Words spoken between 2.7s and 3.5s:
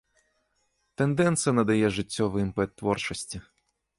творчасці.